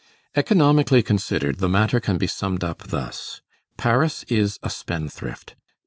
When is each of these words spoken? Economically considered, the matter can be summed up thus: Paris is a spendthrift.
Economically 0.35 1.03
considered, 1.03 1.59
the 1.59 1.69
matter 1.69 1.99
can 1.99 2.17
be 2.17 2.25
summed 2.25 2.63
up 2.63 2.81
thus: 2.87 3.41
Paris 3.77 4.23
is 4.27 4.57
a 4.63 4.69
spendthrift. 4.71 5.55